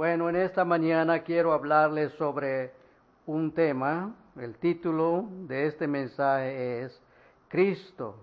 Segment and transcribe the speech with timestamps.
[0.00, 2.72] Bueno, en esta mañana quiero hablarles sobre
[3.26, 4.14] un tema.
[4.34, 7.02] El título de este mensaje es
[7.48, 8.16] Cristo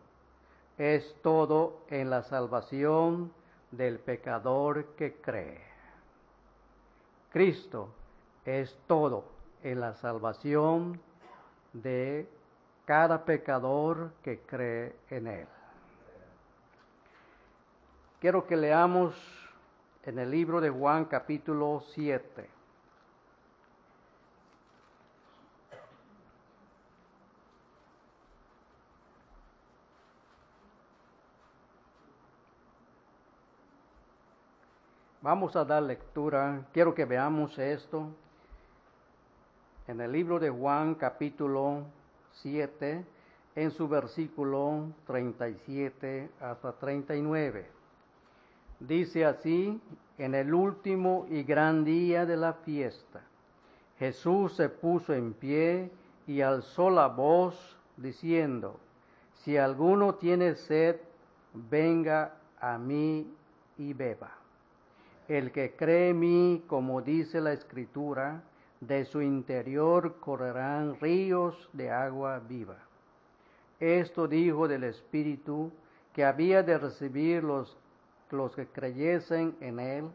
[0.75, 3.31] es todo en la salvación
[3.69, 5.61] del pecador que cree.
[7.31, 7.93] Cristo
[8.43, 9.25] es todo
[9.61, 10.99] en la salvación
[11.73, 12.27] de
[12.85, 15.47] cada pecador que cree en Él.
[18.19, 19.46] Quiero que leamos
[20.07, 22.49] en el libro de Juan capítulo 7.
[35.21, 36.61] Vamos a dar lectura.
[36.71, 38.07] Quiero que veamos esto
[39.87, 41.83] en el libro de Juan capítulo
[42.43, 43.03] 7,
[43.55, 47.76] en su versículo 37 hasta 39.
[48.79, 49.79] Dice así,
[50.17, 53.21] en el último y gran día de la fiesta,
[53.97, 55.89] Jesús se puso en pie
[56.27, 58.79] y alzó la voz diciendo,
[59.33, 60.97] si alguno tiene sed,
[61.53, 63.27] venga a mí
[63.77, 64.31] y beba.
[65.27, 68.43] El que cree en mí, como dice la escritura,
[68.79, 72.77] de su interior correrán ríos de agua viva.
[73.79, 75.71] Esto dijo del Espíritu
[76.13, 77.75] que había de recibir los,
[78.31, 80.09] los que creyesen en él,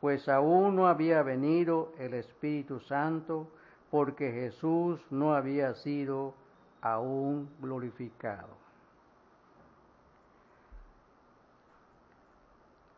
[0.00, 3.48] pues aún no había venido el Espíritu Santo,
[3.90, 6.34] porque Jesús no había sido
[6.80, 8.62] aún glorificado.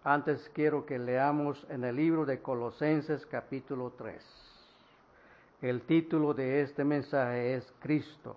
[0.05, 4.23] Antes quiero que leamos en el libro de Colosenses capítulo 3.
[5.62, 8.37] El título de este mensaje es Cristo.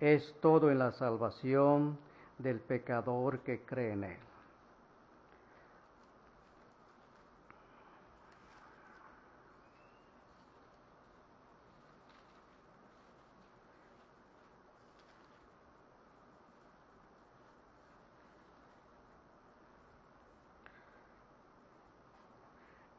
[0.00, 1.98] Es todo en la salvación
[2.38, 4.25] del pecador que cree en Él.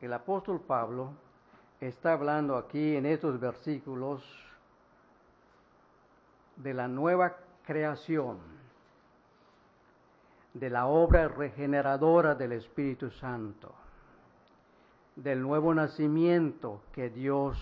[0.07, 1.11] El apóstol Pablo
[1.81, 4.23] está hablando aquí en estos versículos
[6.55, 7.35] de la nueva
[7.65, 8.37] creación,
[10.53, 13.75] de la obra regeneradora del Espíritu Santo,
[15.17, 17.57] del nuevo nacimiento que Dios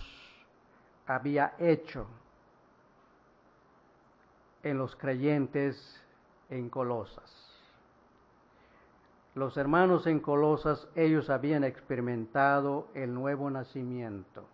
[1.04, 2.06] había hecho
[4.62, 6.00] en los creyentes
[6.48, 7.55] en Colosas.
[9.36, 14.44] Los hermanos en Colosas, ellos habían experimentado el nuevo nacimiento.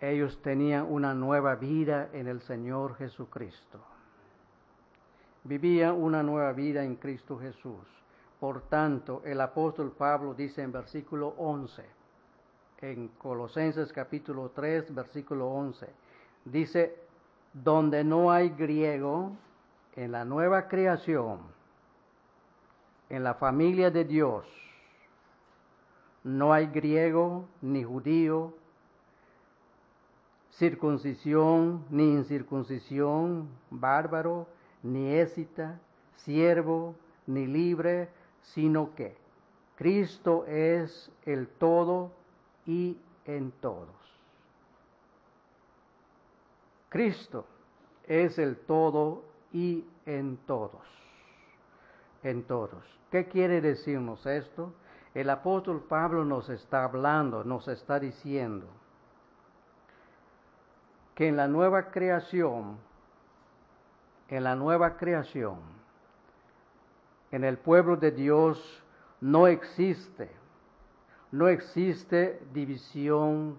[0.00, 3.78] Ellos tenían una nueva vida en el Señor Jesucristo.
[5.44, 7.78] Vivían una nueva vida en Cristo Jesús.
[8.40, 11.84] Por tanto, el apóstol Pablo dice en versículo 11,
[12.80, 15.86] en Colosenses capítulo 3, versículo 11,
[16.44, 16.96] dice,
[17.52, 19.30] donde no hay griego
[19.94, 21.56] en la nueva creación,
[23.08, 24.44] en la familia de Dios
[26.24, 28.52] no hay griego ni judío,
[30.50, 34.46] circuncisión ni incircuncisión, bárbaro
[34.82, 35.80] ni écita,
[36.16, 36.94] siervo
[37.26, 38.08] ni libre,
[38.42, 39.16] sino que
[39.76, 42.10] Cristo es el todo
[42.66, 43.88] y en todos.
[46.88, 47.46] Cristo
[48.06, 50.82] es el todo y en todos.
[52.22, 52.84] En todos.
[53.10, 54.72] ¿Qué quiere decirnos esto?
[55.14, 58.66] El apóstol Pablo nos está hablando, nos está diciendo
[61.14, 62.78] que en la nueva creación,
[64.28, 65.58] en la nueva creación,
[67.30, 68.84] en el pueblo de Dios
[69.20, 70.30] no existe,
[71.32, 73.58] no existe división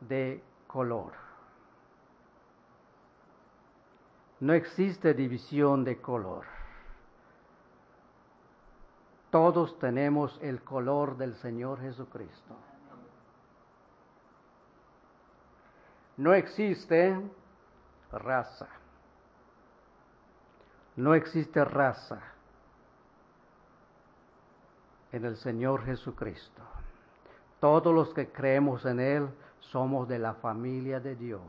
[0.00, 1.12] de color.
[4.40, 6.57] No existe división de color.
[9.30, 12.56] Todos tenemos el color del Señor Jesucristo.
[16.16, 17.20] No existe
[18.10, 18.68] raza.
[20.96, 22.20] No existe raza
[25.12, 26.62] en el Señor Jesucristo.
[27.60, 29.28] Todos los que creemos en Él
[29.60, 31.42] somos de la familia de Dios.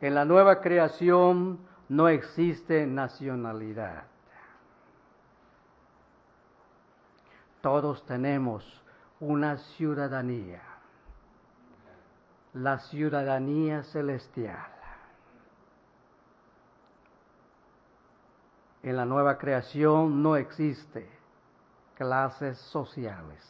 [0.00, 4.04] En la nueva creación no existe nacionalidad.
[7.68, 8.64] Todos tenemos
[9.20, 10.62] una ciudadanía,
[12.54, 14.66] la ciudadanía celestial.
[18.82, 21.10] En la nueva creación no existe
[21.94, 23.44] clases sociales.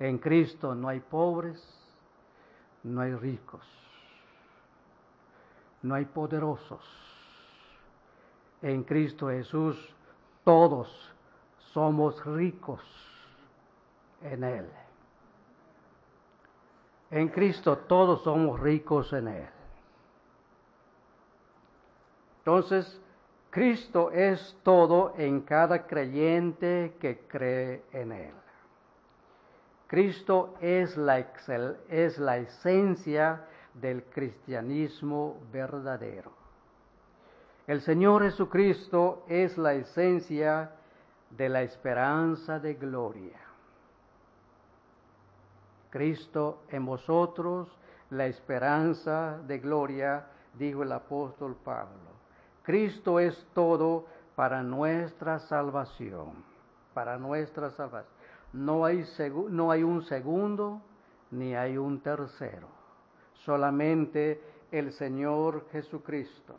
[0.00, 1.62] En Cristo no hay pobres,
[2.82, 3.64] no hay ricos,
[5.80, 6.82] no hay poderosos.
[8.62, 9.76] En Cristo Jesús
[10.42, 11.13] todos
[11.74, 12.80] somos ricos
[14.22, 14.66] en Él.
[17.10, 19.48] En Cristo todos somos ricos en Él.
[22.38, 23.00] Entonces,
[23.50, 28.34] Cristo es todo en cada creyente que cree en Él.
[29.88, 31.18] Cristo es la,
[31.88, 36.30] es la esencia del cristianismo verdadero.
[37.66, 40.70] El Señor Jesucristo es la esencia
[41.36, 43.38] de la esperanza de gloria.
[45.90, 47.68] Cristo en vosotros,
[48.10, 52.14] la esperanza de gloria, dijo el apóstol Pablo.
[52.62, 56.44] Cristo es todo para nuestra salvación,
[56.92, 58.12] para nuestra salvación.
[58.52, 59.04] No hay,
[59.50, 60.80] no hay un segundo
[61.30, 62.68] ni hay un tercero,
[63.44, 64.40] solamente
[64.70, 66.54] el Señor Jesucristo.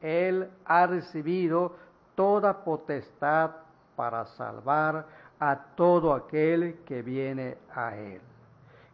[0.00, 1.74] Él ha recibido
[2.18, 3.52] toda potestad
[3.94, 5.06] para salvar
[5.38, 8.20] a todo aquel que viene a Él.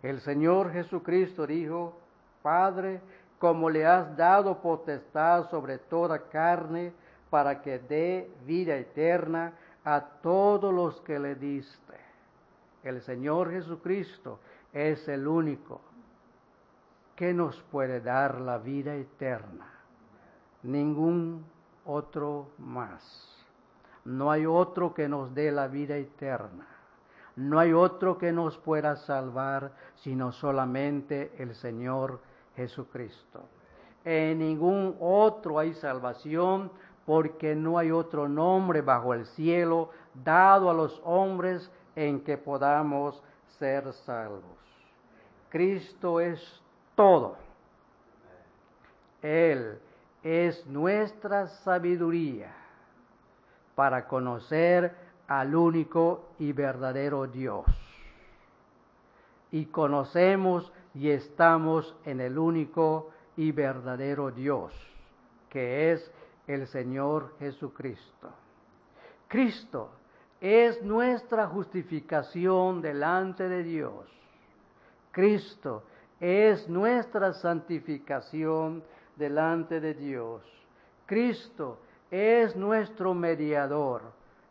[0.02, 1.98] El Señor Jesucristo dijo,
[2.42, 3.00] Padre,
[3.38, 6.92] como le has dado potestad sobre toda carne,
[7.30, 9.54] para que dé vida eterna
[9.86, 11.96] a todos los que le diste.
[12.82, 14.38] El Señor Jesucristo
[14.70, 15.80] es el único
[17.16, 19.72] que nos puede dar la vida eterna.
[20.62, 21.53] Ningún
[21.84, 23.30] otro más.
[24.04, 26.66] No hay otro que nos dé la vida eterna.
[27.36, 32.20] No hay otro que nos pueda salvar, sino solamente el Señor
[32.54, 33.48] Jesucristo.
[34.04, 36.70] En ningún otro hay salvación
[37.06, 43.22] porque no hay otro nombre bajo el cielo dado a los hombres en que podamos
[43.58, 44.42] ser salvos.
[45.48, 46.62] Cristo es
[46.94, 47.36] todo.
[49.22, 49.78] Él
[50.24, 52.50] es nuestra sabiduría
[53.74, 54.96] para conocer
[55.28, 57.66] al único y verdadero Dios.
[59.52, 64.72] Y conocemos y estamos en el único y verdadero Dios,
[65.50, 66.10] que es
[66.46, 68.30] el Señor Jesucristo.
[69.28, 69.90] Cristo
[70.40, 74.06] es nuestra justificación delante de Dios.
[75.10, 75.84] Cristo
[76.18, 78.82] es nuestra santificación
[79.16, 80.42] delante de Dios.
[81.06, 81.78] Cristo
[82.10, 84.02] es nuestro mediador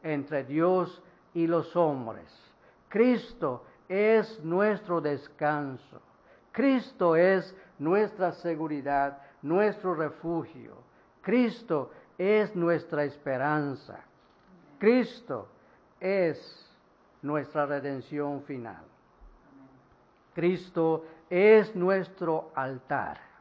[0.02, 1.02] entre Dios
[1.34, 2.32] y los hombres.
[2.90, 6.02] Cristo es nuestro descanso.
[6.52, 10.78] Cristo es nuestra seguridad, nuestro refugio.
[11.22, 14.00] Cristo es nuestra esperanza.
[14.78, 15.48] Cristo
[16.00, 16.70] es
[17.22, 18.84] nuestra redención final.
[20.34, 23.33] Cristo es nuestro altar.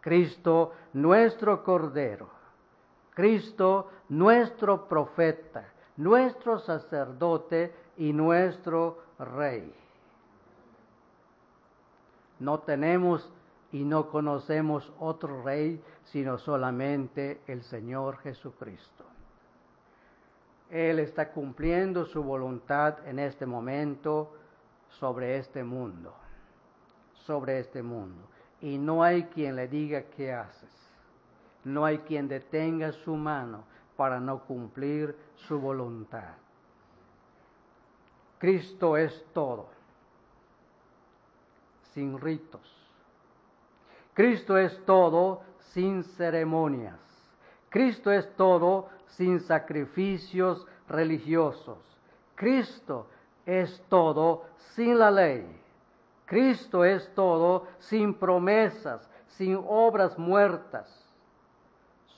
[0.00, 2.28] Cristo nuestro Cordero.
[3.14, 5.64] Cristo nuestro profeta,
[5.96, 9.74] nuestro sacerdote y nuestro rey
[12.40, 13.30] no tenemos
[13.70, 19.04] y no conocemos otro rey sino solamente el Señor Jesucristo.
[20.70, 24.32] Él está cumpliendo su voluntad en este momento
[24.88, 26.14] sobre este mundo,
[27.26, 28.29] sobre este mundo.
[28.60, 30.70] Y no hay quien le diga qué haces.
[31.64, 33.64] No hay quien detenga su mano
[33.96, 35.16] para no cumplir
[35.48, 36.34] su voluntad.
[38.38, 39.68] Cristo es todo
[41.92, 42.62] sin ritos.
[44.14, 46.98] Cristo es todo sin ceremonias.
[47.68, 51.78] Cristo es todo sin sacrificios religiosos.
[52.34, 53.06] Cristo
[53.44, 55.59] es todo sin la ley.
[56.30, 61.04] Cristo es todo sin promesas, sin obras muertas.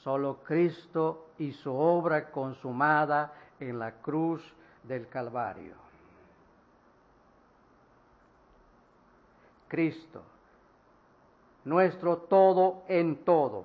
[0.03, 4.53] Solo Cristo y su obra consumada en la cruz
[4.83, 5.77] del Calvario.
[9.67, 10.21] Cristo,
[11.65, 13.65] nuestro todo en todo.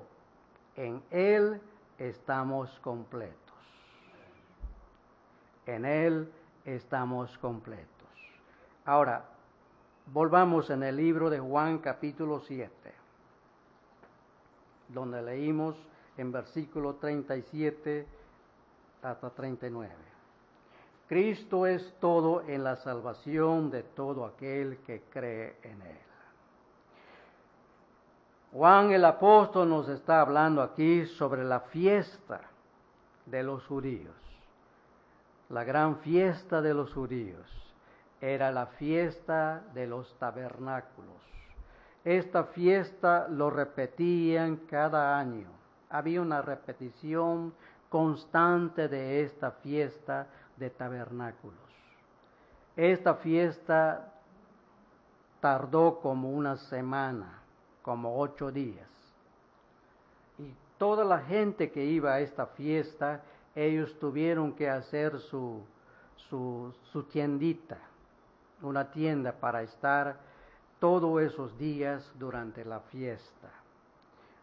[0.78, 1.60] En Él
[1.98, 3.36] estamos completos.
[5.66, 6.32] En Él
[6.64, 8.08] estamos completos.
[8.86, 9.26] Ahora,
[10.14, 12.72] volvamos en el libro de Juan capítulo 7,
[14.90, 15.76] donde leímos
[16.18, 18.08] en versículo 37
[19.04, 19.94] hasta 39.
[21.08, 25.98] Cristo es todo en la salvación de todo aquel que cree en Él.
[28.54, 32.42] Juan el apóstol nos está hablando aquí sobre la fiesta
[33.26, 34.16] de los judíos.
[35.50, 37.67] la gran fiesta de los judíos
[38.22, 41.22] era la fiesta de los tabernáculos.
[42.04, 45.50] Esta fiesta lo repetían cada año.
[45.90, 47.54] Había una repetición
[47.90, 51.60] constante de esta fiesta de tabernáculos.
[52.76, 54.14] Esta fiesta
[55.40, 57.42] tardó como una semana,
[57.82, 58.90] como ocho días.
[60.38, 63.22] Y toda la gente que iba a esta fiesta,
[63.56, 65.64] ellos tuvieron que hacer su,
[66.30, 67.78] su, su tiendita,
[68.62, 70.18] una tienda para estar
[70.80, 73.50] todos esos días durante la fiesta,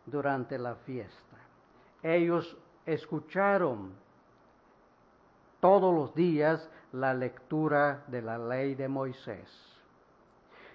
[0.06, 1.36] durante la fiesta.
[2.02, 2.56] Ellos
[2.86, 3.92] escucharon
[5.60, 9.48] todos los días la lectura de la ley de Moisés.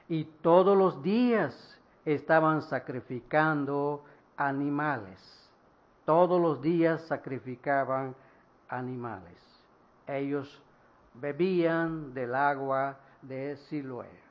[0.07, 4.03] Y todos los días estaban sacrificando
[4.35, 5.49] animales.
[6.05, 8.15] Todos los días sacrificaban
[8.67, 9.37] animales.
[10.07, 10.61] Ellos
[11.13, 14.29] bebían del agua de Siloé.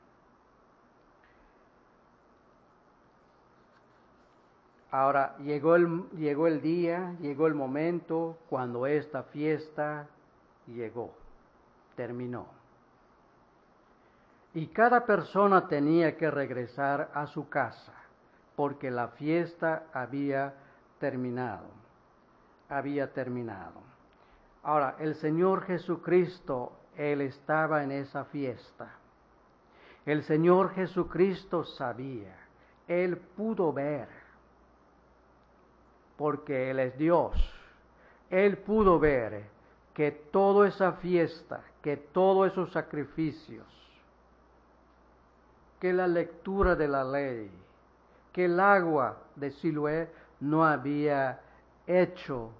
[4.91, 10.07] Ahora llegó el, llegó el día, llegó el momento cuando esta fiesta
[10.65, 11.13] llegó,
[11.95, 12.47] terminó.
[14.55, 17.93] Y cada persona tenía que regresar a su casa
[18.55, 20.55] porque la fiesta había
[20.99, 21.67] terminado,
[22.67, 23.79] había terminado.
[24.63, 28.91] Ahora, el Señor Jesucristo, Él estaba en esa fiesta.
[30.05, 32.35] El Señor Jesucristo sabía,
[32.89, 34.09] Él pudo ver
[36.17, 37.31] porque Él es Dios.
[38.29, 39.45] Él pudo ver
[39.93, 43.65] que toda esa fiesta, que todos esos sacrificios,
[45.79, 47.49] que la lectura de la ley,
[48.33, 51.39] que el agua de Siloé no había
[51.87, 52.51] hecho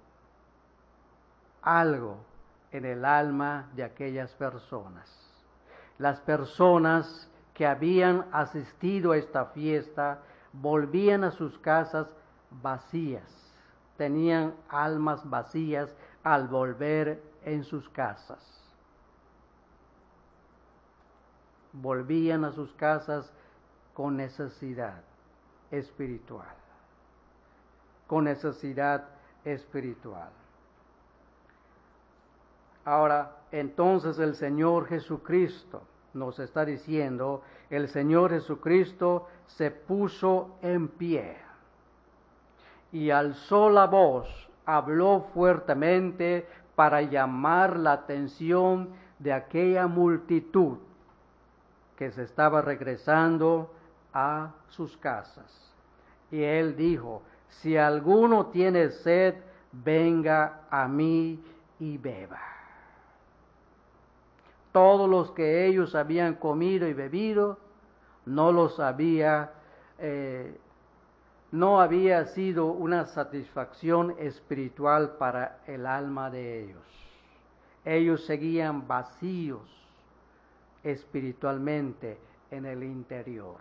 [1.60, 2.29] algo
[2.72, 5.08] en el alma de aquellas personas.
[5.98, 10.20] Las personas que habían asistido a esta fiesta
[10.52, 12.08] volvían a sus casas
[12.50, 13.40] vacías
[14.00, 18.40] tenían almas vacías al volver en sus casas.
[21.74, 23.30] Volvían a sus casas
[23.92, 25.02] con necesidad
[25.70, 26.56] espiritual,
[28.06, 29.04] con necesidad
[29.44, 30.30] espiritual.
[32.84, 35.82] Ahora, entonces el Señor Jesucristo
[36.14, 41.36] nos está diciendo, el Señor Jesucristo se puso en pie
[42.92, 44.28] y alzó la voz,
[44.66, 50.78] habló fuertemente para llamar la atención de aquella multitud
[51.96, 53.70] que se estaba regresando
[54.12, 55.70] a sus casas.
[56.30, 59.34] Y él dijo, si alguno tiene sed,
[59.72, 61.44] venga a mí
[61.78, 62.59] y beba.
[64.72, 67.58] Todos los que ellos habían comido y bebido,
[68.26, 69.52] no los había
[69.98, 70.56] eh,
[71.52, 76.82] no había sido una satisfacción espiritual para el alma de ellos.
[77.84, 79.62] Ellos seguían vacíos
[80.84, 82.18] espiritualmente
[82.50, 83.56] en el interior.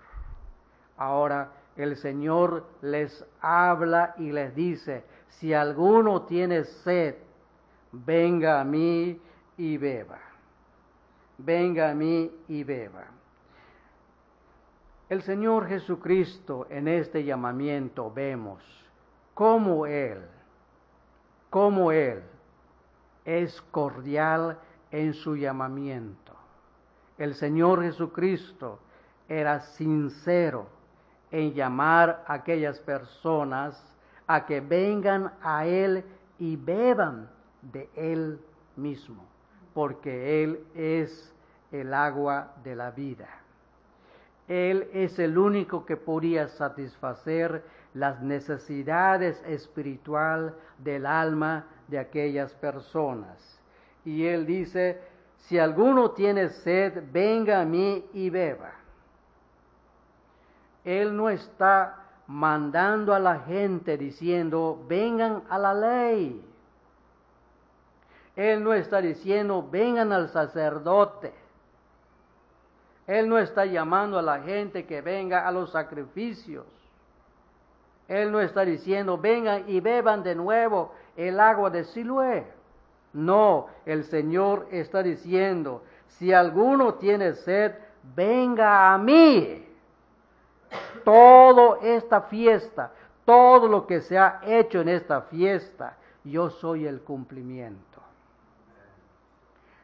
[0.97, 7.15] Ahora el Señor les habla y les dice, si alguno tiene sed,
[7.91, 9.19] venga a mí
[9.57, 10.19] y beba.
[11.39, 13.05] Venga a mí y beba.
[15.07, 18.61] El Señor Jesucristo en este llamamiento vemos
[19.33, 20.21] cómo Él,
[21.49, 22.21] cómo Él
[23.23, 24.59] es cordial
[24.91, 26.33] en su llamamiento.
[27.17, 28.79] El Señor Jesucristo
[29.27, 30.67] era sincero
[31.31, 33.81] en llamar a aquellas personas
[34.27, 36.03] a que vengan a Él
[36.37, 37.29] y beban
[37.61, 38.39] de Él
[38.75, 39.23] mismo,
[39.79, 41.33] porque Él es
[41.71, 43.29] el agua de la vida.
[44.45, 53.57] Él es el único que podía satisfacer las necesidades espiritual del alma de aquellas personas.
[54.03, 54.99] Y Él dice,
[55.37, 58.73] si alguno tiene sed, venga a mí y beba.
[60.83, 66.48] Él no está mandando a la gente diciendo, vengan a la ley.
[68.39, 71.33] Él no está diciendo, vengan al sacerdote.
[73.05, 76.65] Él no está llamando a la gente que venga a los sacrificios.
[78.07, 82.45] Él no está diciendo, vengan y beban de nuevo el agua de Siloé.
[83.11, 87.73] No, el Señor está diciendo, si alguno tiene sed,
[88.15, 89.67] venga a mí.
[91.03, 92.93] Toda esta fiesta,
[93.25, 97.88] todo lo que se ha hecho en esta fiesta, yo soy el cumplimiento.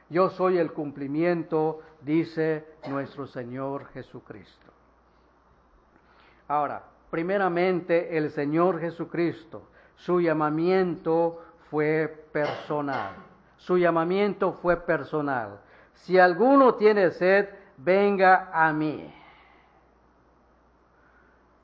[0.10, 4.72] Yo soy el cumplimiento, dice nuestro Señor Jesucristo.
[6.48, 9.64] Ahora, primeramente el Señor Jesucristo,
[9.96, 13.16] su llamamiento fue personal.
[13.58, 15.60] Su llamamiento fue personal.
[15.94, 19.12] Si alguno tiene sed, venga a mí.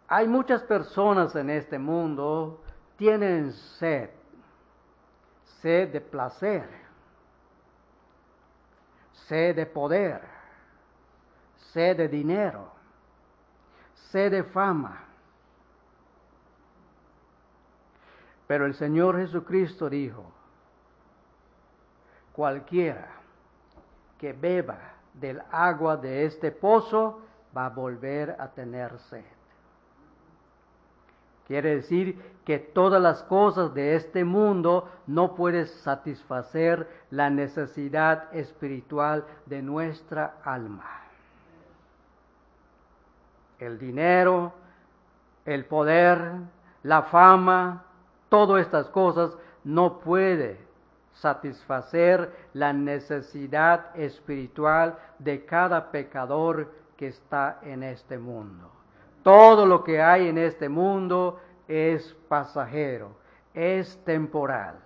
[0.08, 2.62] Hay muchas personas en este mundo
[2.98, 4.10] tienen sed,
[5.62, 6.68] sed de placer,
[9.32, 10.20] sed de poder,
[11.72, 12.70] sed de dinero,
[14.12, 15.06] sed de fama.
[18.46, 20.30] Pero el Señor Jesucristo dijo,
[22.34, 23.08] cualquiera
[24.20, 27.22] que beba del agua de este pozo
[27.56, 29.41] va a volver a tener sed.
[31.52, 39.26] Quiere decir que todas las cosas de este mundo no pueden satisfacer la necesidad espiritual
[39.48, 41.02] de nuestra alma.
[43.60, 44.54] El dinero,
[45.44, 46.36] el poder,
[46.84, 47.84] la fama,
[48.30, 50.58] todas estas cosas no puede
[51.16, 58.81] satisfacer la necesidad espiritual de cada pecador que está en este mundo.
[59.24, 63.12] Todo lo que hay en este mundo es pasajero,
[63.54, 64.80] es temporal.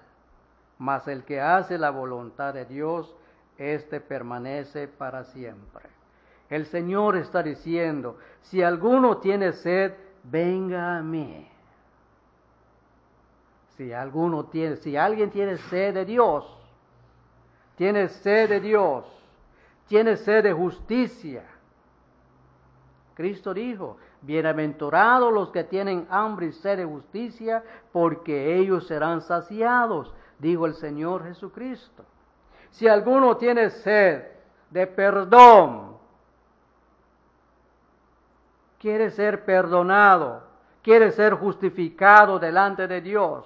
[0.77, 3.15] Mas el que hace la voluntad de Dios,
[3.57, 5.83] éste permanece para siempre.
[6.49, 11.49] El Señor está diciendo, si alguno tiene sed, venga a mí.
[13.77, 16.45] Si alguno tiene, si alguien tiene sed de Dios,
[17.75, 19.05] tiene sed de Dios,
[19.87, 21.43] tiene sed de justicia.
[23.15, 30.13] Cristo dijo, bienaventurados los que tienen hambre y sed de justicia, porque ellos serán saciados,
[30.37, 32.03] dijo el Señor Jesucristo.
[32.71, 34.25] Si alguno tiene sed
[34.69, 35.95] de perdón,
[38.79, 40.43] quiere ser perdonado,
[40.83, 43.45] quiere ser justificado delante de Dios,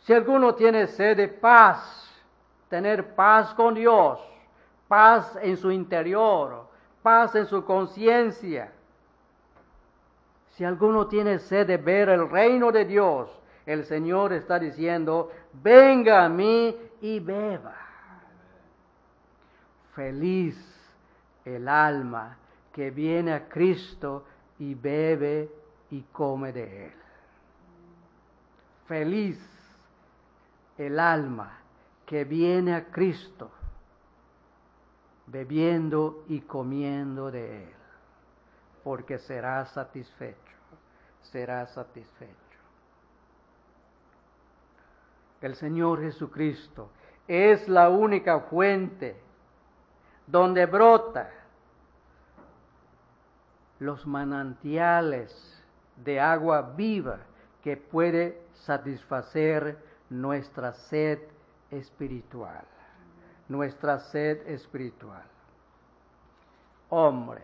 [0.00, 2.10] si alguno tiene sed de paz,
[2.68, 4.18] tener paz con Dios,
[4.88, 6.71] paz en su interior,
[7.02, 8.72] paz en su conciencia.
[10.50, 13.30] Si alguno tiene sed de ver el reino de Dios,
[13.66, 17.76] el Señor está diciendo, venga a mí y beba.
[19.94, 20.56] Feliz
[21.44, 22.36] el alma
[22.72, 24.24] que viene a Cristo
[24.58, 25.50] y bebe
[25.90, 26.92] y come de él.
[28.86, 29.38] Feliz
[30.78, 31.58] el alma
[32.06, 33.50] que viene a Cristo,
[35.32, 37.74] bebiendo y comiendo de Él,
[38.84, 40.36] porque será satisfecho,
[41.22, 42.36] será satisfecho.
[45.40, 46.90] El Señor Jesucristo
[47.26, 49.16] es la única fuente
[50.26, 51.30] donde brota
[53.78, 55.64] los manantiales
[55.96, 57.20] de agua viva
[57.62, 59.78] que puede satisfacer
[60.10, 61.18] nuestra sed
[61.70, 62.64] espiritual,
[63.52, 65.22] nuestra sed espiritual.
[66.88, 67.42] Hombre,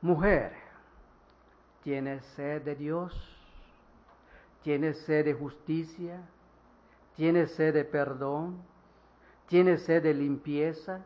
[0.00, 0.52] mujer,
[1.82, 3.12] ¿tienes sed de Dios?
[4.62, 6.20] ¿Tienes sed de justicia?
[7.16, 8.62] ¿Tienes sed de perdón?
[9.48, 11.00] ¿Tienes sed de limpieza?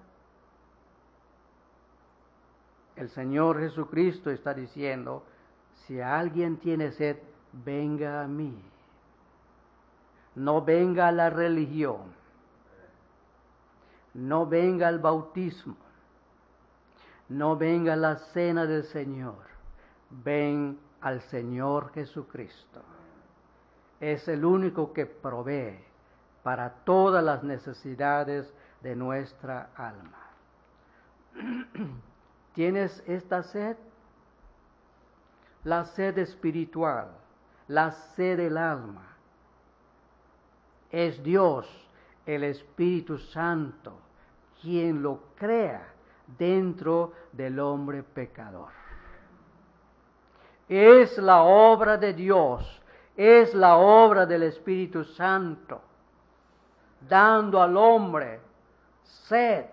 [2.95, 5.25] El Señor Jesucristo está diciendo,
[5.87, 7.17] si alguien tiene sed,
[7.53, 8.55] venga a mí
[10.39, 12.15] no venga la religión,
[14.19, 15.77] no venga el bautismo,
[17.29, 19.37] no venga la cena del Señor,
[20.11, 22.83] ven al Señor Jesucristo.
[24.01, 25.79] Es el único que provee
[26.43, 30.27] para todas las necesidades de nuestra alma.
[32.55, 33.77] ¿Tienes esta sed?
[35.65, 37.09] La sed espiritual,
[37.67, 39.09] la sed del alma
[40.91, 41.67] es Dios,
[42.27, 43.99] el Espíritu Santo,
[44.61, 45.87] quien lo crea
[46.39, 48.71] dentro del hombre pecador.
[50.69, 52.83] Es la obra de Dios,
[53.17, 55.81] es la obra del Espíritu Santo,
[57.09, 58.41] dando al hombre
[59.03, 59.67] sed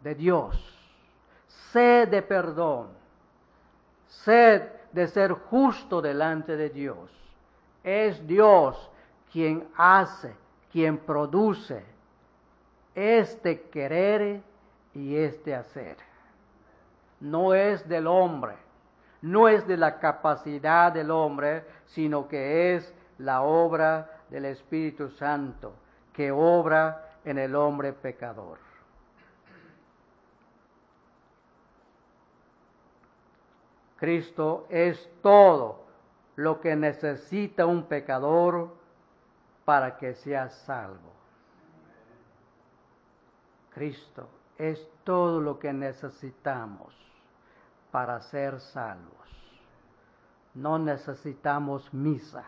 [0.00, 0.56] de Dios,
[1.72, 2.88] sed de perdón,
[4.06, 7.10] sed de ser justo delante de Dios.
[7.82, 8.90] Es Dios
[9.32, 10.34] quien hace,
[10.70, 11.84] quien produce
[13.00, 14.42] este querer
[14.94, 15.96] y este hacer.
[17.20, 18.54] No es del hombre,
[19.22, 25.72] no es de la capacidad del hombre, sino que es la obra del Espíritu Santo,
[26.12, 28.58] que obra en el hombre pecador.
[33.96, 35.84] Cristo es todo
[36.36, 38.74] lo que necesita un pecador
[39.66, 41.19] para que sea salvo.
[43.74, 44.28] Cristo
[44.58, 46.94] es todo lo que necesitamos
[47.90, 49.16] para ser salvos.
[50.54, 52.44] No necesitamos misa.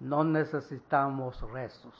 [0.00, 1.94] No necesitamos rezos.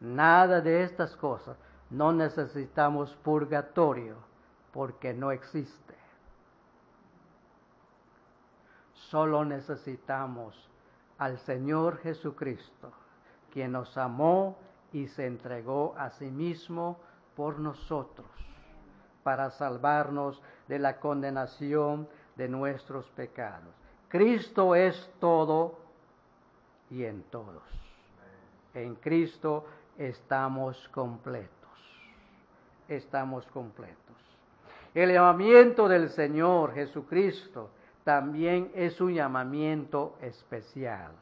[0.00, 1.56] Nada de estas cosas.
[1.88, 4.16] No necesitamos purgatorio
[4.72, 5.94] porque no existe.
[8.92, 10.68] Solo necesitamos
[11.18, 12.92] al Señor Jesucristo,
[13.52, 14.56] quien nos amó
[14.92, 16.98] y se entregó a sí mismo
[17.34, 18.28] por nosotros,
[19.22, 23.74] para salvarnos de la condenación de nuestros pecados.
[24.08, 25.78] Cristo es todo
[26.90, 27.62] y en todos.
[28.74, 29.66] En Cristo
[29.98, 31.50] estamos completos.
[32.88, 33.96] Estamos completos.
[34.94, 37.70] El llamamiento del Señor Jesucristo
[38.04, 41.12] también es un llamamiento especial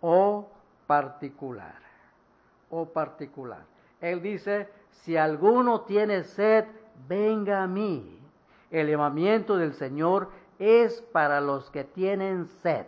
[0.00, 0.48] o
[0.92, 1.80] particular.
[2.68, 3.64] O particular.
[3.98, 6.66] Él dice, si alguno tiene sed,
[7.08, 8.20] venga a mí.
[8.70, 10.28] El llamamiento del Señor
[10.58, 12.84] es para los que tienen sed,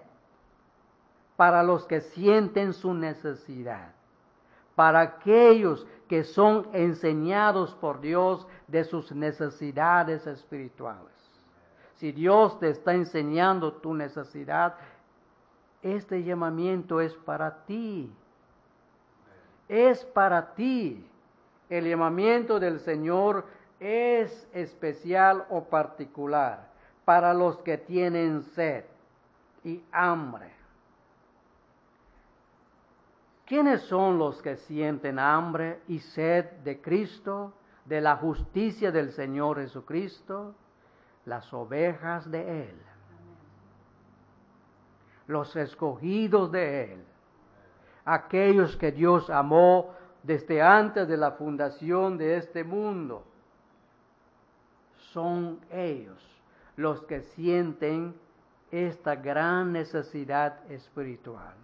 [1.37, 3.93] para los que sienten su necesidad,
[4.75, 11.15] para aquellos que son enseñados por Dios de sus necesidades espirituales.
[11.95, 14.75] Si Dios te está enseñando tu necesidad,
[15.85, 18.11] este llamamiento es para ti.
[19.69, 21.07] Es para ti.
[21.69, 23.45] El llamamiento del Señor
[23.79, 26.69] es especial o particular
[27.05, 28.85] para los que tienen sed
[29.63, 30.51] y hambre.
[33.45, 37.53] ¿Quiénes son los que sienten hambre y sed de Cristo,
[37.85, 40.55] de la justicia del Señor Jesucristo?
[41.27, 42.77] Las ovejas de Él,
[45.27, 47.05] los escogidos de Él,
[48.05, 53.25] aquellos que Dios amó desde antes de la fundación de este mundo.
[55.13, 56.19] Son ellos
[56.77, 58.15] los que sienten
[58.71, 61.55] esta gran necesidad espiritual.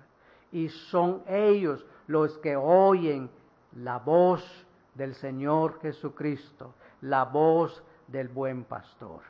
[0.53, 3.31] Y son ellos los que oyen
[3.77, 9.23] la voz del Señor Jesucristo, la voz del buen pastor.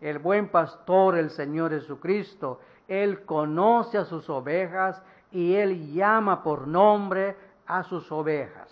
[0.00, 5.00] El buen pastor, el Señor Jesucristo, Él conoce a sus ovejas
[5.30, 8.68] y Él llama por nombre a sus ovejas.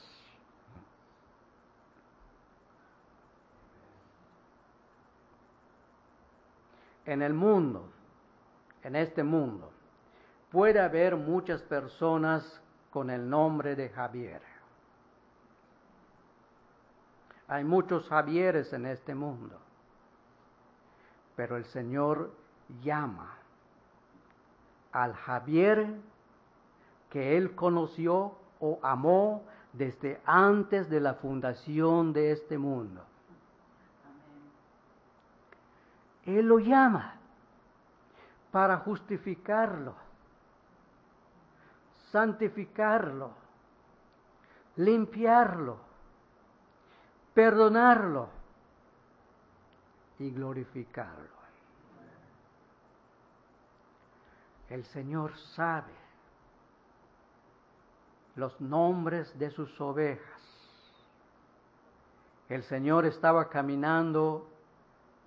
[7.07, 7.89] En el mundo,
[8.83, 9.71] en este mundo,
[10.51, 14.43] puede haber muchas personas con el nombre de Javier.
[17.47, 19.61] Hay muchos Javieres en este mundo,
[21.37, 22.33] pero el Señor
[22.83, 23.38] llama
[25.03, 25.95] al Javier
[27.11, 33.03] que Él conoció o amó desde antes de la fundación de este mundo.
[36.25, 37.15] Él lo llama
[38.51, 39.95] para justificarlo,
[42.11, 43.31] santificarlo,
[44.77, 45.79] limpiarlo,
[47.35, 48.29] perdonarlo
[50.19, 51.38] y glorificarlo.
[54.71, 55.93] El Señor sabe
[58.37, 60.41] los nombres de sus ovejas.
[62.49, 64.47] El Señor estaba caminando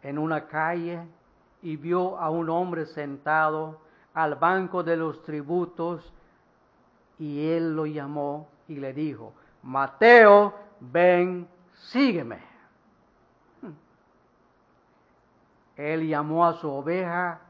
[0.01, 1.05] en una calle
[1.61, 3.81] y vio a un hombre sentado
[4.13, 6.13] al banco de los tributos
[7.19, 12.39] y él lo llamó y le dijo, Mateo, ven, sígueme.
[15.75, 17.41] Él llamó a su oveja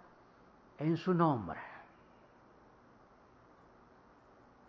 [0.77, 1.70] en su nombre.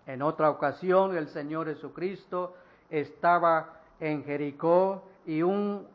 [0.07, 2.55] En otra ocasión el Señor Jesucristo
[2.91, 5.87] estaba en Jericó y un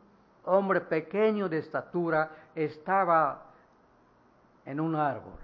[0.44, 3.42] hombre pequeño de estatura estaba
[4.64, 5.38] en un árbol.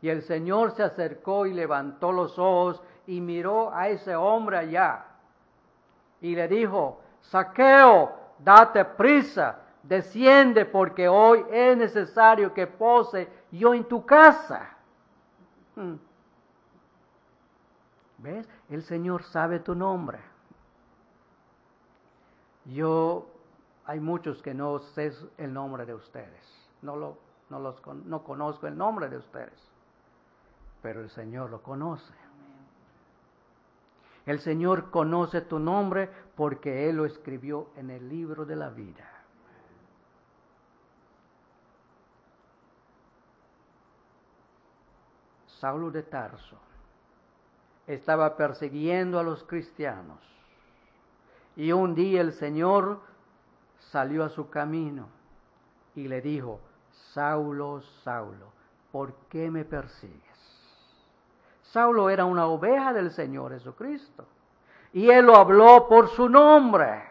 [0.00, 5.04] Y el Señor se acercó y levantó los ojos y miró a ese hombre allá.
[6.20, 13.84] Y le dijo, Saqueo, date prisa, desciende porque hoy es necesario que pose yo en
[13.84, 14.76] tu casa.
[15.74, 15.94] Hmm.
[18.18, 18.48] ¿Ves?
[18.68, 20.18] El Señor sabe tu nombre.
[22.66, 23.26] Yo,
[23.86, 26.70] hay muchos que no sé el nombre de ustedes.
[26.82, 27.16] No, lo,
[27.48, 29.70] no, los, no conozco el nombre de ustedes.
[30.82, 32.14] pero el Señor lo conoce.
[34.26, 39.04] El Señor conoce tu nombre porque Él lo escribió en el libro de la vida.
[45.46, 46.67] Saulo de Tarso
[47.88, 50.18] estaba persiguiendo a los cristianos
[51.56, 53.00] y un día el Señor
[53.80, 55.08] salió a su camino
[55.96, 56.60] y le dijo,
[57.12, 58.52] Saulo, Saulo,
[58.92, 60.22] ¿por qué me persigues?
[61.62, 64.24] Saulo era una oveja del Señor Jesucristo.
[64.92, 67.02] Y él lo habló por su nombre.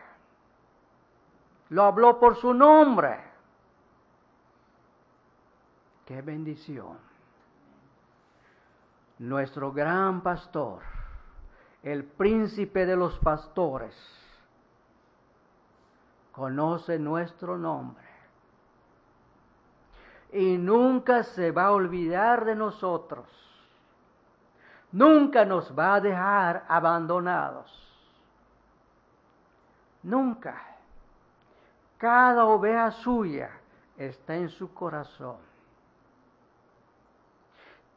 [1.70, 3.20] Lo habló por su nombre.
[6.06, 6.98] Qué bendición.
[9.20, 10.82] Nuestro gran pastor,
[11.84, 13.96] el príncipe de los pastores,
[16.32, 18.06] conoce nuestro nombre.
[20.34, 23.48] Y nunca se va a olvidar de nosotros
[24.92, 27.72] nunca nos va a dejar abandonados.
[30.04, 30.64] Nunca.
[31.98, 33.50] Cada oveja suya
[33.98, 35.38] está en su corazón.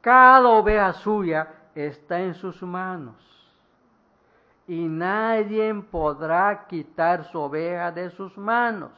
[0.00, 3.16] Cada oveja suya está en sus manos.
[4.66, 8.92] Y nadie podrá quitar su oveja de sus manos.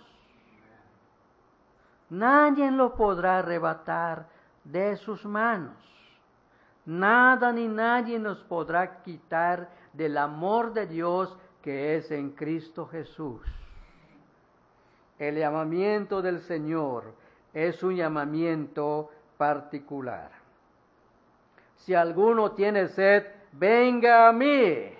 [2.11, 4.27] Nadie lo podrá arrebatar
[4.65, 5.77] de sus manos.
[6.85, 13.41] Nada ni nadie nos podrá quitar del amor de Dios que es en Cristo Jesús.
[15.19, 17.15] El llamamiento del Señor
[17.55, 20.42] es un llamamiento particular.
[21.85, 24.93] Si alguno tiene sed, venga a mí.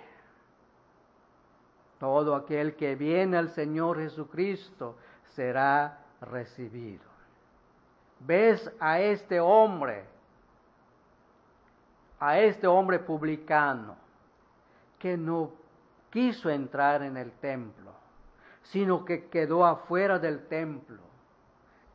[1.99, 4.97] Todo aquel que viene al Señor Jesucristo
[5.29, 7.03] será recibido.
[8.19, 10.13] ¿Ves a este hombre?
[12.25, 13.97] a este hombre publicano
[14.97, 15.51] que no
[16.09, 17.91] quiso entrar en el templo,
[18.61, 21.01] sino que quedó afuera del templo.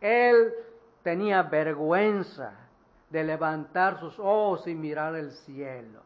[0.03, 0.53] Él
[1.03, 2.53] tenía vergüenza
[3.11, 6.03] de levantar sus ojos y mirar el cielo.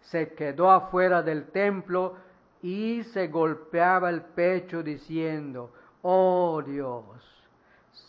[0.00, 2.16] Se quedó afuera del templo
[2.62, 7.04] y se golpeaba el pecho diciendo, oh Dios,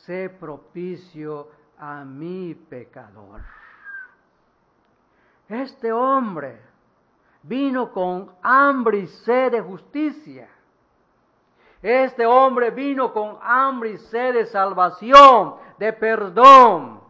[0.06, 3.42] sé propicio a mi pecador.
[5.50, 6.62] Este hombre
[7.44, 10.50] vino con hambre y sed de justicia.
[11.82, 17.03] Este hombre vino con hambre y sed de salvación, de perdón.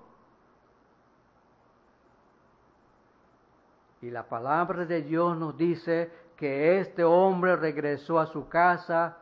[4.04, 9.16] Y la palabra de Dios nos dice que este hombre regresó a su casa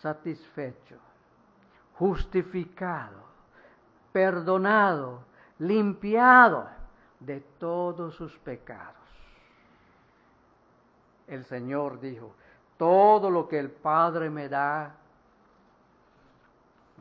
[0.00, 0.96] satisfecho,
[1.94, 3.22] justificado,
[4.10, 5.20] perdonado,
[5.60, 6.66] limpiado
[7.20, 8.96] de todos sus pecados.
[11.28, 12.34] El Señor dijo,
[12.76, 14.96] todo lo que el Padre me da,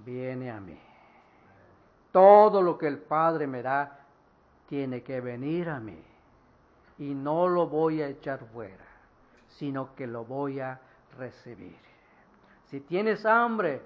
[0.06, 0.80] viene a mí.
[2.12, 4.02] Todo lo que el Padre me da,
[4.68, 6.09] tiene que venir a mí.
[7.00, 8.86] Y no lo voy a echar fuera,
[9.48, 10.80] sino que lo voy a
[11.18, 11.78] recibir.
[12.66, 13.82] Si tienes hambre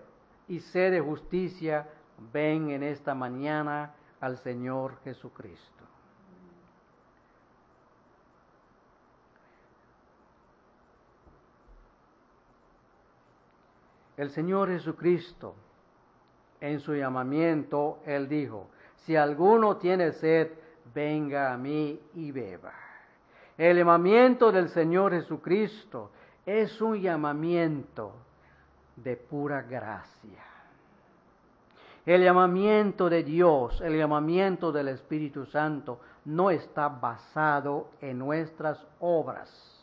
[0.48, 1.88] y sed de justicia,
[2.34, 5.84] ven en esta mañana al Señor Jesucristo.
[14.16, 15.56] El Señor Jesucristo,
[16.62, 20.52] en su llamamiento, Él dijo, si alguno tiene sed,
[20.94, 22.83] venga a mí y beba.
[23.58, 26.12] El llamamiento del Señor Jesucristo
[26.46, 28.14] es un llamamiento
[28.96, 30.44] de pura gracia.
[32.06, 39.74] El llamamiento de Dios, el llamamiento del Espíritu Santo no está basado en nuestras obras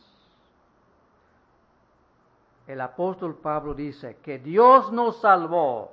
[2.71, 5.91] el apóstol Pablo dice que Dios nos salvó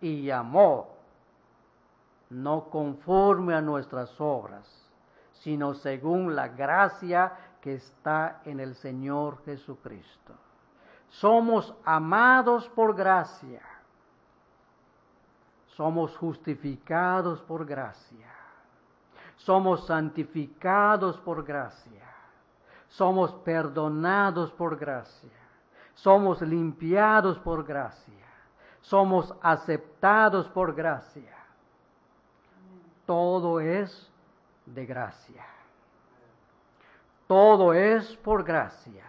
[0.00, 0.90] y llamó
[2.30, 4.64] no conforme a nuestras obras,
[5.40, 10.34] sino según la gracia que está en el Señor Jesucristo.
[11.08, 13.62] Somos amados por gracia.
[15.68, 18.30] Somos justificados por gracia.
[19.36, 22.16] Somos santificados por gracia
[22.88, 25.30] somos perdonados por gracia,
[25.94, 28.26] somos limpiados por gracia,
[28.80, 31.34] somos aceptados por gracia.
[33.04, 34.10] Todo es
[34.66, 35.44] de gracia.
[37.26, 39.04] Todo es por gracia.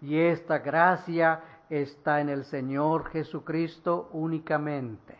[0.00, 5.16] Y esta gracia está en el Señor Jesucristo únicamente.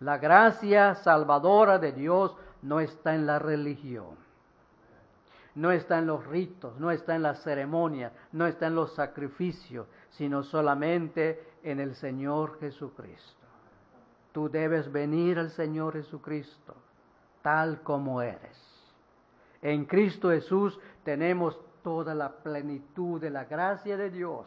[0.00, 4.16] La gracia salvadora de Dios no está en la religión,
[5.54, 9.86] no está en los ritos, no está en las ceremonias, no está en los sacrificios,
[10.10, 13.46] sino solamente en el Señor Jesucristo.
[14.32, 16.74] Tú debes venir al Señor Jesucristo
[17.42, 18.69] tal como eres.
[19.62, 24.46] En Cristo Jesús tenemos toda la plenitud de la gracia de Dios.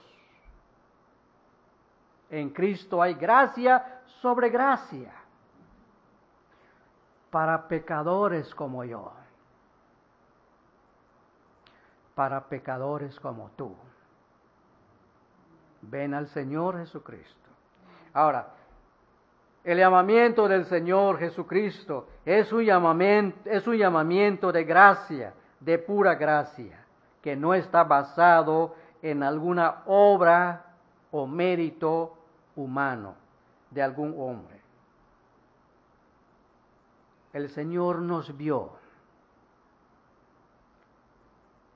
[2.29, 5.13] En Cristo hay gracia sobre gracia
[7.29, 9.11] para pecadores como yo,
[12.15, 13.75] para pecadores como tú.
[15.81, 17.49] Ven al Señor Jesucristo.
[18.13, 18.47] Ahora,
[19.63, 26.85] el llamamiento del Señor Jesucristo es un llamamiento, de gracia, de pura gracia,
[27.21, 30.65] que no está basado en alguna obra
[31.11, 32.17] o mérito
[32.55, 33.15] humano
[33.71, 34.61] de algún hombre.
[37.31, 38.71] El Señor nos vio.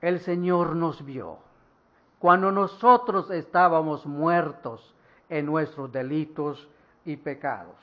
[0.02, 1.38] El Señor nos vio.
[2.18, 4.94] Cuando nosotros estábamos muertos
[5.28, 6.68] en nuestros delitos
[7.08, 7.76] y pecados.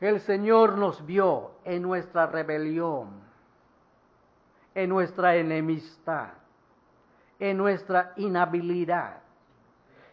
[0.00, 3.08] El Señor nos vio en nuestra rebelión,
[4.74, 6.30] en nuestra enemistad,
[7.38, 9.20] en nuestra inhabilidad.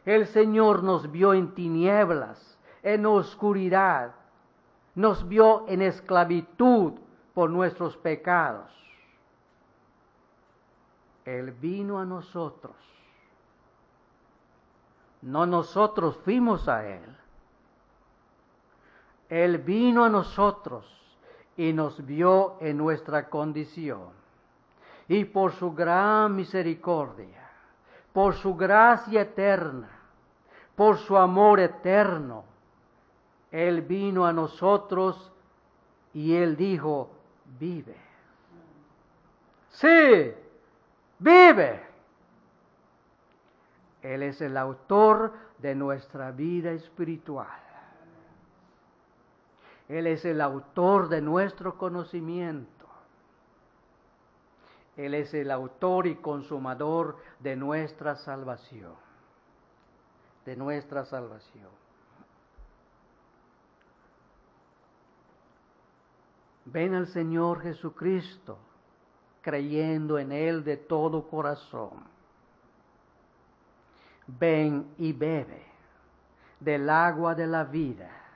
[0.05, 4.13] El Señor nos vio en tinieblas, en oscuridad,
[4.93, 6.93] nos vio en esclavitud
[7.33, 8.71] por nuestros pecados.
[11.25, 12.75] Él vino a nosotros.
[15.21, 17.16] No nosotros fuimos a Él.
[19.29, 20.85] Él vino a nosotros
[21.57, 24.09] y nos vio en nuestra condición.
[25.07, 27.49] Y por su gran misericordia,
[28.13, 29.89] por su gracia eterna,
[30.75, 32.43] por su amor eterno,
[33.51, 35.31] Él vino a nosotros
[36.13, 37.09] y Él dijo,
[37.59, 37.95] vive.
[39.69, 40.33] Sí,
[41.19, 41.83] vive.
[44.01, 47.66] Él es el autor de nuestra vida espiritual.
[49.87, 52.85] Él es el autor de nuestro conocimiento.
[54.97, 58.93] Él es el autor y consumador de nuestra salvación.
[60.43, 61.69] De nuestra salvación.
[66.65, 68.57] Ven al Señor Jesucristo
[69.41, 72.03] creyendo en Él de todo corazón.
[74.25, 75.65] Ven y bebe
[76.59, 78.26] del agua de la vida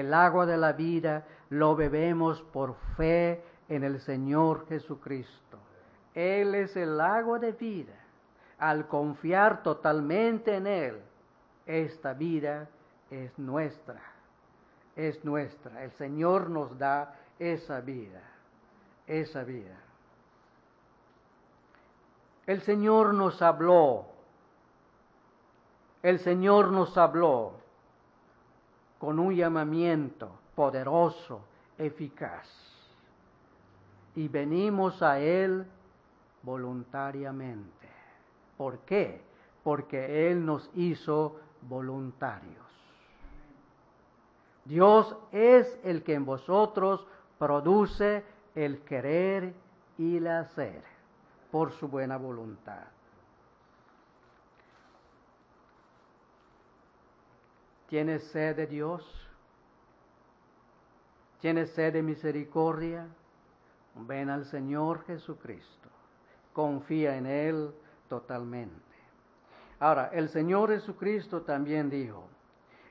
[0.00, 5.58] el agua de la vida lo bebemos por fe en el Señor Jesucristo.
[6.14, 7.94] Él es el agua de vida.
[8.58, 11.02] Al confiar totalmente en Él,
[11.66, 12.68] esta vida
[13.10, 14.00] es nuestra.
[14.94, 15.84] Es nuestra.
[15.84, 18.22] El Señor nos da esa vida.
[19.06, 19.76] Esa vida.
[22.46, 24.06] El Señor nos habló.
[26.02, 27.65] El Señor nos habló
[28.98, 31.40] con un llamamiento poderoso,
[31.78, 32.48] eficaz.
[34.14, 35.66] Y venimos a Él
[36.42, 37.88] voluntariamente.
[38.56, 39.20] ¿Por qué?
[39.62, 42.64] Porque Él nos hizo voluntarios.
[44.64, 47.06] Dios es el que en vosotros
[47.38, 49.54] produce el querer
[49.98, 50.82] y el hacer
[51.50, 52.95] por su buena voluntad.
[57.88, 59.04] ¿Tienes sed de Dios?
[61.40, 63.06] ¿Tienes sed de misericordia?
[63.94, 65.88] Ven al Señor Jesucristo.
[66.52, 67.70] Confía en Él
[68.08, 68.74] totalmente.
[69.78, 72.28] Ahora, el Señor Jesucristo también dijo,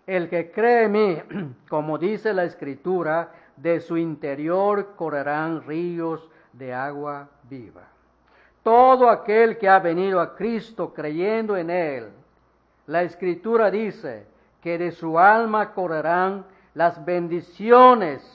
[0.05, 1.17] el que cree en mí,
[1.69, 7.87] como dice la Escritura, de su interior correrán ríos de agua viva.
[8.63, 12.09] Todo aquel que ha venido a Cristo creyendo en Él,
[12.87, 14.25] la Escritura dice,
[14.65, 18.27] que de su alma correrán las bendiciones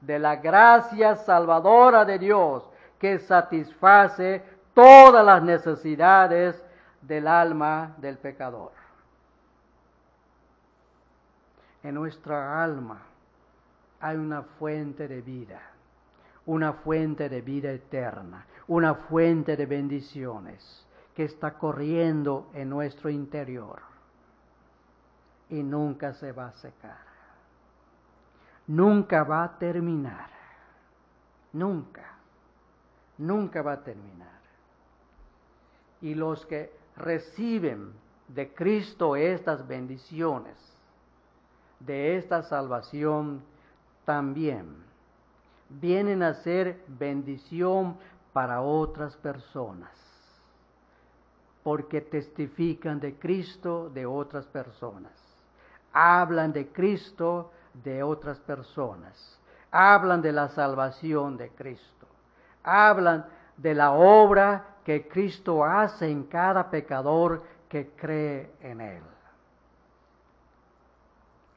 [0.00, 2.66] de la gracia salvadora de Dios
[2.98, 4.42] que satisface
[4.72, 6.64] todas las necesidades
[7.02, 8.72] del alma del pecador.
[11.82, 13.02] En nuestra alma
[14.00, 15.60] hay una fuente de vida,
[16.46, 23.95] una fuente de vida eterna, una fuente de bendiciones que está corriendo en nuestro interior
[25.50, 26.98] y nunca se va a secar.
[28.66, 30.28] Nunca va a terminar.
[31.52, 32.14] Nunca.
[33.18, 34.40] Nunca va a terminar.
[36.00, 37.92] Y los que reciben
[38.28, 40.56] de Cristo estas bendiciones,
[41.80, 43.42] de esta salvación
[44.04, 44.84] también
[45.68, 47.96] vienen a ser bendición
[48.32, 49.90] para otras personas,
[51.62, 55.12] porque testifican de Cristo de otras personas,
[55.96, 59.40] hablan de Cristo de otras personas,
[59.70, 62.06] hablan de la salvación de Cristo,
[62.62, 63.24] hablan
[63.56, 69.02] de la obra que Cristo hace en cada pecador que cree en Él.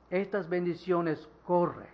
[0.10, 1.90] Estas bendiciones corren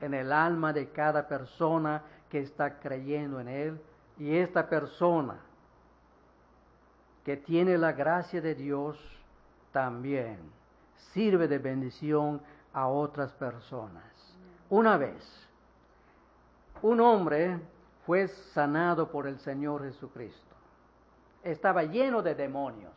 [0.00, 3.80] en el alma de cada persona que está creyendo en Él
[4.18, 5.36] y esta persona
[7.24, 8.98] que tiene la gracia de Dios
[9.70, 10.40] también
[11.12, 12.40] sirve de bendición
[12.72, 14.04] a otras personas.
[14.70, 15.48] Una vez,
[16.80, 17.60] un hombre
[18.06, 20.56] fue sanado por el Señor Jesucristo.
[21.42, 22.92] Estaba lleno de demonios,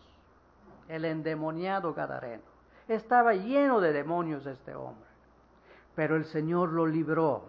[0.87, 2.43] el endemoniado Gadareno.
[2.87, 5.09] Estaba lleno de demonios este hombre.
[5.95, 7.43] Pero el Señor lo libró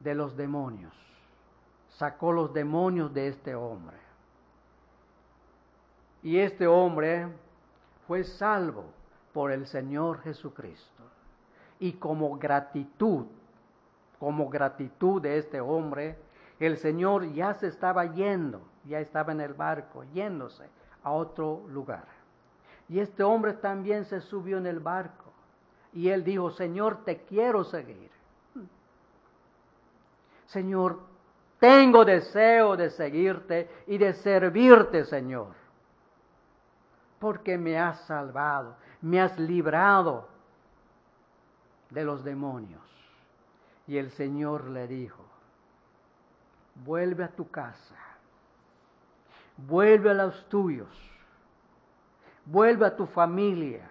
[0.00, 0.92] de los demonios.
[1.90, 3.96] Sacó los demonios de este hombre.
[6.22, 7.28] Y este hombre
[8.10, 8.86] fue salvo
[9.32, 11.04] por el Señor Jesucristo.
[11.78, 13.26] Y como gratitud,
[14.18, 16.18] como gratitud de este hombre,
[16.58, 20.64] el Señor ya se estaba yendo, ya estaba en el barco, yéndose
[21.04, 22.02] a otro lugar.
[22.88, 25.26] Y este hombre también se subió en el barco
[25.92, 28.10] y él dijo, Señor, te quiero seguir.
[30.46, 30.98] Señor,
[31.60, 35.59] tengo deseo de seguirte y de servirte, Señor.
[37.20, 40.26] Porque me has salvado, me has librado
[41.90, 42.82] de los demonios.
[43.86, 45.22] Y el Señor le dijo,
[46.84, 47.96] vuelve a tu casa,
[49.56, 50.88] vuelve a los tuyos,
[52.46, 53.88] vuelve a tu familia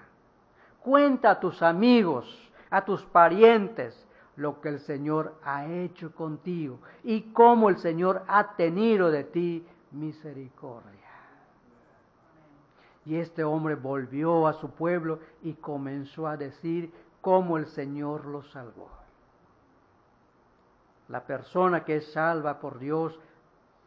[0.82, 2.26] Cuenta a tus amigos,
[2.70, 4.08] a tus parientes,
[4.38, 9.68] lo que el Señor ha hecho contigo y cómo el Señor ha tenido de ti
[9.92, 10.99] misericordia.
[13.10, 18.44] Y este hombre volvió a su pueblo y comenzó a decir cómo el Señor lo
[18.44, 18.88] salvó.
[21.08, 23.20] La persona que es salva por Dios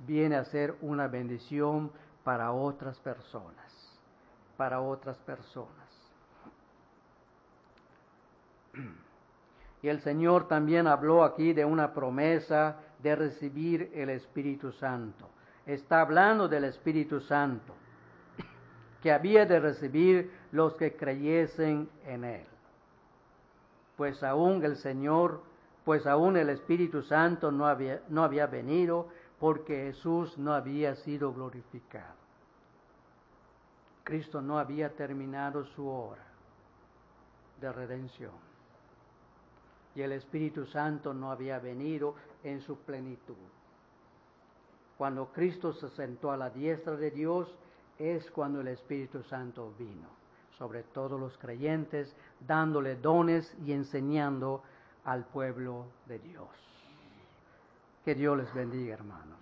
[0.01, 1.93] viene a ser una bendición
[2.25, 3.97] para otras personas,
[4.57, 5.71] para otras personas.
[9.83, 15.29] Y el Señor también habló aquí de una promesa de recibir el Espíritu Santo.
[15.65, 17.73] Está hablando del Espíritu Santo
[19.03, 22.47] que había de recibir los que creyesen en Él.
[23.97, 25.43] Pues aún el Señor,
[25.85, 29.09] pues aún el Espíritu Santo no había, no había venido
[29.41, 32.23] porque Jesús no había sido glorificado.
[34.05, 36.23] Cristo no había terminado su obra
[37.61, 38.53] de redención
[39.95, 43.37] y el Espíritu Santo no había venido en su plenitud.
[44.97, 47.55] Cuando Cristo se sentó a la diestra de Dios
[47.99, 50.09] es cuando el Espíritu Santo vino
[50.59, 54.63] sobre todos los creyentes, dándole dones y enseñando
[55.05, 56.49] al pueblo de Dios.
[58.05, 59.42] Que Dios les bendiga, hermanos.